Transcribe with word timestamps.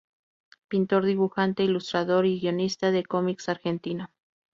Pintor, 0.67 1.05
dibujante, 1.05 1.61
ilustrador 1.63 2.25
y 2.25 2.39
guionista 2.39 2.89
de 2.89 3.03
cómics 3.05 3.49
argentino. 3.49 4.09